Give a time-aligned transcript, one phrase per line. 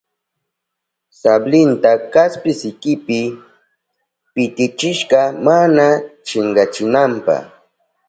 [1.19, 3.19] Sablinta kaspi sikipi
[4.33, 5.85] pitichishka mana
[6.27, 7.35] chinkachinanpa.